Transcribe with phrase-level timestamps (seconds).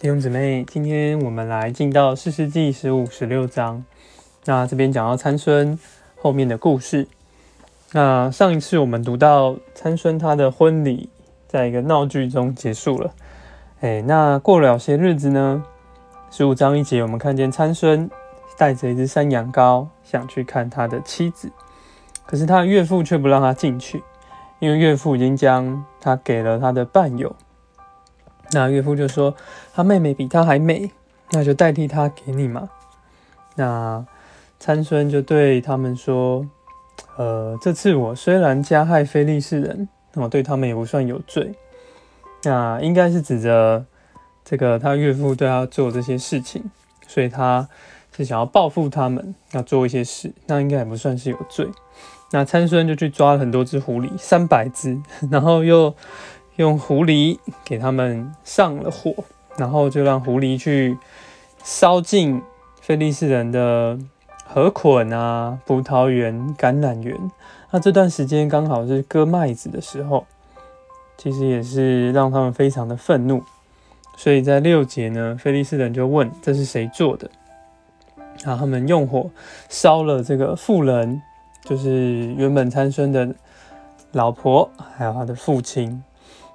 [0.00, 3.84] 弟兄姊妹，今天我们来进到四世纪十五、十六章。
[4.46, 5.78] 那这边讲到参孙
[6.16, 7.06] 后面的故事。
[7.92, 11.10] 那上一次我们读到参孙他的婚礼，
[11.46, 13.12] 在一个闹剧中结束了。
[13.80, 15.62] 哎，那过了些日子呢？
[16.30, 18.08] 十五章一节，我们看见参孙
[18.56, 21.52] 带着一只山羊羔，想去看他的妻子，
[22.24, 24.02] 可是他的岳父却不让他进去，
[24.60, 27.36] 因为岳父已经将他给了他的伴友。
[28.52, 29.34] 那岳父就说
[29.74, 30.90] ：“他妹妹比他还美，
[31.30, 32.68] 那就代替他给你嘛。”
[33.56, 34.04] 那
[34.58, 36.46] 参孙就对他们说
[37.16, 41.54] ：“呃，这次我虽然加害非利士人，我对他们也不算有罪。
[42.42, 43.84] 那应该是指着。”
[44.42, 46.64] 这个他岳父对他做这些事情，
[47.06, 47.68] 所以他
[48.16, 51.68] 是想要报复他们，要做一些事，那应该也不算是有罪。
[52.32, 54.98] 那参孙就去抓了很多只狐狸，三百只，
[55.30, 55.94] 然后又
[56.56, 59.14] 用狐狸给他们上了火，
[59.56, 60.98] 然后就让狐狸去
[61.62, 62.42] 烧尽
[62.80, 63.98] 菲利士人的
[64.46, 67.16] 河捆啊、葡萄园、橄榄园。
[67.70, 70.26] 那这段时间刚好是割麦子的时候，
[71.16, 73.42] 其实也是让他们非常的愤怒。
[74.16, 77.30] 所以在六节呢，菲利斯人就问这是谁做的？
[78.44, 79.30] 然后他们用火
[79.68, 81.22] 烧了这个妇人，
[81.64, 83.34] 就是原本参孙的
[84.12, 86.02] 老婆，还有他的父亲。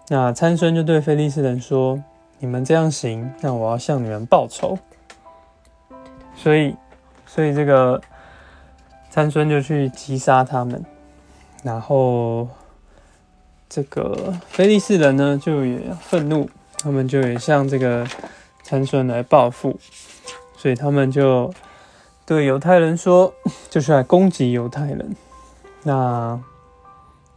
[0.07, 2.03] 那参孙就对菲利斯人说
[2.39, 4.77] ：“你们这样行，那我要向你们报仇。”
[6.35, 6.75] 所以，
[7.25, 8.01] 所以这个
[9.09, 10.85] 参孙就去击杀他们，
[11.63, 12.47] 然后
[13.67, 16.49] 这个菲利斯人呢就也愤怒。
[16.77, 18.05] 他们就也向这个
[18.61, 19.79] 参孙来报复，
[20.55, 21.51] 所以他们就
[22.27, 23.33] 对犹太人说，
[23.71, 25.15] 就是来攻击犹太人。
[25.81, 26.39] 那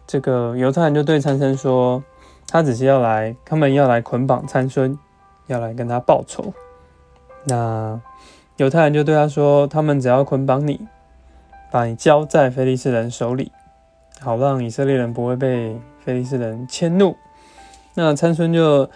[0.06, 2.04] 这个犹太人就对参孙说，
[2.48, 4.98] 他只是要来，他们要来捆绑参孙，
[5.46, 6.52] 要来跟他报仇。
[7.44, 8.00] 那
[8.56, 10.88] 犹太人就对他说，他们只要捆绑你，
[11.70, 13.52] 把你交在非利士人手里，
[14.20, 17.16] 好让以色列人不会被非利士人迁怒。
[17.94, 18.90] 那参孙就。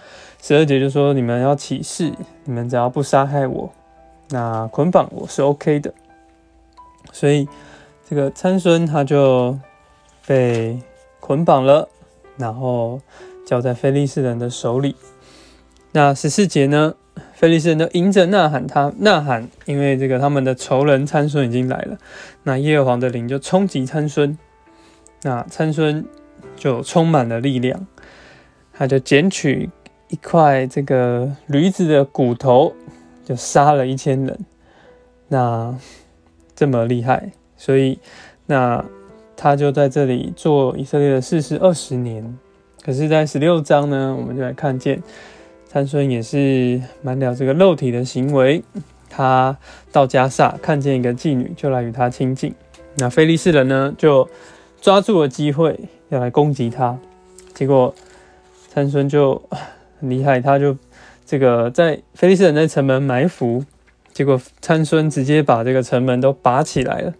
[0.45, 2.13] 十二节就说：“你们要起誓，
[2.43, 3.71] 你们只要不杀害我，
[4.31, 5.95] 那捆绑我是 OK 的。”
[7.13, 7.49] 所以
[8.11, 9.57] 这个参孙他就
[10.27, 10.83] 被
[11.21, 11.89] 捆绑了，
[12.37, 13.01] 然后
[13.45, 14.97] 交在菲利士人的手里。
[15.93, 16.95] 那十四节呢？
[17.35, 21.99] 菲利士人都迎着呐喊，他呐喊，因为这个他们的仇人参孙已经来了。
[22.45, 24.39] 那耶和华的灵就冲击参孙，
[25.23, 26.07] 那参孙
[26.57, 27.87] 就充满了力量，
[28.73, 29.69] 他就捡取。
[30.09, 32.75] 一块这个驴子的骨头
[33.25, 34.39] 就杀了一千人，
[35.29, 35.75] 那
[36.55, 37.99] 这么厉害，所以
[38.45, 38.85] 那
[39.35, 42.39] 他就在这里做以色列的事是二十年。
[42.85, 45.03] 可是，在十六章呢，我们就来看见
[45.69, 48.63] 参孙也是满了这个肉体的行为。
[49.09, 49.57] 他
[49.91, 52.55] 到加萨看见一个妓女，就来与他亲近。
[52.97, 54.29] 那菲利士人呢，就
[54.81, 55.79] 抓住了机会
[56.09, 56.99] 要来攻击他，
[57.55, 57.95] 结果
[58.69, 59.43] 参孙就。
[60.01, 60.77] 很厉害，他就
[61.25, 63.65] 这个在菲利斯人在城门埋伏，
[64.13, 67.15] 结果参孙直接把这个城门都拔起来了。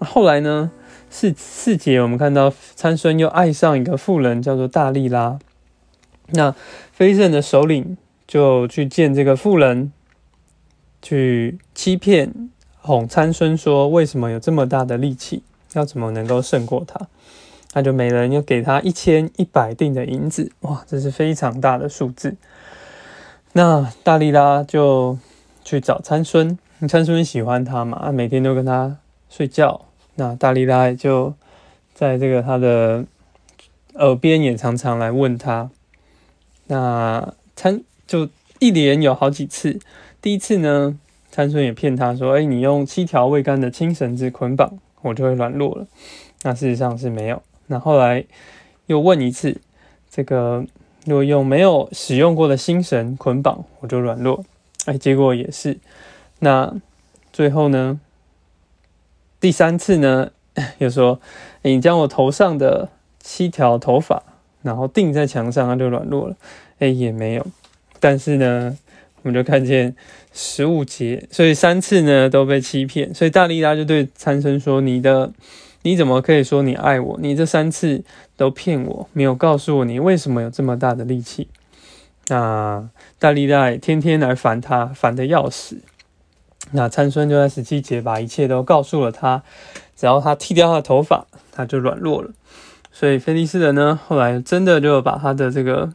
[0.00, 0.70] 后来呢，
[1.12, 5.38] 四四节我们看到参孙又爱上一个妇人，叫做大力拉。
[6.30, 6.54] 那
[6.90, 9.92] 非圣的首领就去见这个妇人，
[11.02, 12.50] 去欺骗
[12.80, 15.42] 哄参孙说，为什么有这么大的力气，
[15.74, 17.08] 要怎么能够胜过他？
[17.74, 22.36] 那就每人又给他一千一百锭的银子，哇，这是非常大的数字。
[23.52, 25.18] 那大力拉就
[25.62, 26.58] 去找参孙，
[26.88, 28.96] 参孙喜欢他嘛，每天都跟他
[29.28, 29.84] 睡觉。
[30.14, 31.34] 那大力拉就
[31.94, 33.04] 在这个他的
[33.94, 35.70] 耳边也常常来问他。
[36.66, 38.28] 那参就
[38.58, 39.78] 一连有好几次，
[40.20, 40.98] 第一次呢，
[41.30, 45.86] 参孙也骗他说：“哎，你用七条未干的青绳子捆绑，我就会软弱了。”
[46.44, 47.42] 那事实上是没有。
[47.66, 48.24] 那后来
[48.86, 49.60] 又问一次，
[50.10, 50.64] 这个
[51.06, 54.44] 如果用没有使用过的新绳捆绑，我就软弱。
[54.84, 55.78] 哎，结果也是。
[56.40, 56.74] 那
[57.32, 58.00] 最后呢？
[59.42, 60.30] 第三次呢，
[60.78, 61.20] 又说
[61.60, 62.88] 你将我头上的
[63.20, 64.22] 七条头发，
[64.62, 66.36] 然后钉在墙上，它就软弱了。
[66.78, 67.46] 哎，也没有。
[68.00, 68.78] 但是呢，
[69.22, 69.94] 我们就看见
[70.32, 73.12] 十五节，所以三次呢都被欺骗。
[73.14, 75.32] 所以大力拉就对参生说：“你的。”
[75.84, 77.18] 你怎么可以说你爱我？
[77.20, 78.04] 你这三次
[78.36, 81.48] 都骗我，没有告诉我你为什么有这么大的力气。
[82.28, 85.78] 那大力大天天来烦他，烦的要死。
[86.70, 89.42] 那参孙就在十七节把一切都告诉了他，
[89.96, 92.30] 只要他剃掉他的头发，他就软弱了。
[92.92, 95.92] 所以菲利斯人呢，后来真的就把他的这个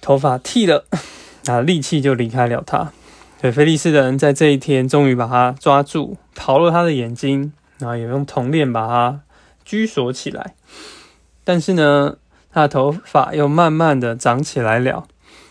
[0.00, 0.84] 头发剃了，
[1.44, 2.92] 那力气就离开了他。
[3.40, 9.20] 对，菲利斯人在这一天终于把他抓住，刨了他的眼睛，然后也用铜链把他
[9.64, 10.54] 拘锁起来。
[11.44, 12.16] 但是呢，
[12.52, 15.06] 他的头发又慢慢的长起来了。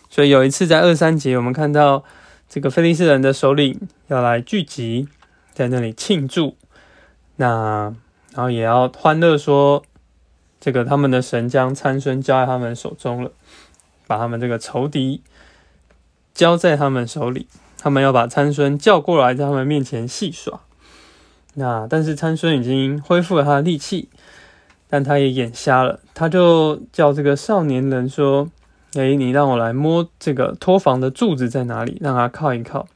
[0.09, 2.03] 所以有一次在二三节，我们看到
[2.49, 5.07] 这个菲利斯人的首领要来聚集，
[5.53, 6.57] 在那里庆祝。
[7.35, 7.93] 那
[8.33, 9.83] 然后也要欢乐说，
[10.59, 13.31] 这个他们的神将参孙交在他们手中了，
[14.07, 15.21] 把他们这个仇敌
[16.33, 17.47] 交在他们手里。
[17.77, 20.59] 他们要把参孙叫过来，在他们面前戏耍。
[21.53, 24.09] 那但是参孙已经恢复了他的力气，
[24.89, 25.99] 但他也眼瞎了。
[26.13, 28.49] 他就叫这个少年人说
[28.93, 32.87] ：“哎，你让我来摸这个托房的柱子在哪里，让他靠一靠。”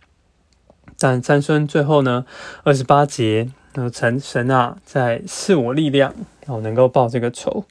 [0.98, 2.25] 但参孙最后呢，
[2.63, 6.13] 二十八节，那神神啊，在赐我力量，
[6.45, 7.66] 然后能够报这个仇。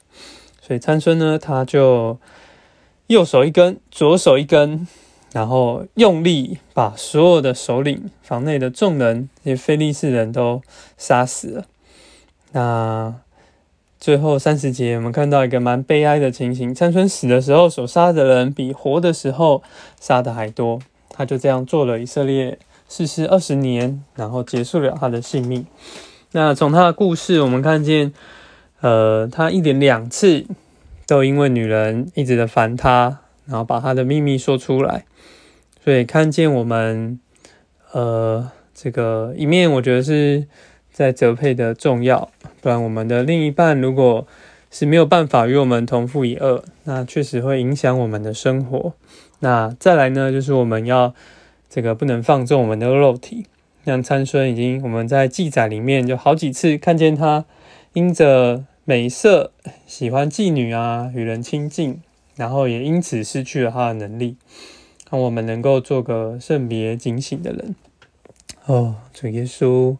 [0.61, 2.19] 所以参孙呢，他就
[3.07, 4.87] 右手一根，左手一根。
[5.31, 10.61] 然后用力把所有的首领、房内的众人、这些非利士人都
[10.95, 11.65] 杀死了。
[12.51, 13.15] 那
[14.03, 19.63] 最后三十节，我们看到一个蛮悲哀的情形：参孙死的时候，所杀的人比活的时候
[19.97, 20.81] 杀的还多。
[21.07, 22.59] 他就这样做了以色列
[22.89, 25.65] 逝世二十年，然后结束了他的性命。
[26.33, 28.11] 那从他的故事，我们看见，
[28.81, 30.45] 呃，他一连两次
[31.07, 33.21] 都因为女人一直的烦他。
[33.45, 35.05] 然后把他的秘密说出来，
[35.81, 37.17] 所以看见我们，
[37.93, 40.45] 呃，这个一面，我觉得是
[40.93, 42.29] 在责配的重要。
[42.61, 44.25] 不然，我们的另一半如果
[44.71, 48.93] 是没有办法与我们同父一二，那确实会影响我们的生活。
[49.39, 51.13] 那再来呢，就是我们要
[51.69, 53.47] 这个不能放纵我们的肉体。
[53.83, 57.43] 像参孙已经我们在记载里面就好几次看见他
[57.91, 59.51] 因着美色
[59.85, 61.99] 喜欢妓女啊，与人亲近。
[62.35, 64.37] 然后也因此失去了他的能力，
[65.11, 67.75] 让我们能够做个圣别警醒的人。
[68.65, 69.97] 哦，主耶稣，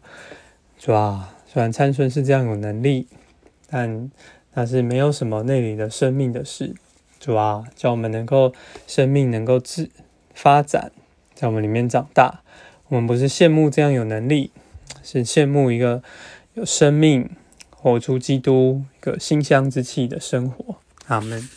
[0.84, 3.06] 主啊，虽然参孙是这样有能力，
[3.70, 4.10] 但
[4.52, 6.74] 那是没有什么内里的生命的事。
[7.18, 8.52] 主啊，叫我们能够
[8.86, 9.88] 生命能够自
[10.34, 10.92] 发展，
[11.34, 12.42] 在我们里面长大。
[12.88, 14.50] 我们不是羡慕这样有能力，
[15.02, 16.02] 是羡慕一个
[16.52, 17.30] 有生命、
[17.70, 20.76] 活出基督一个馨香之气的生活。
[21.06, 21.48] 阿门。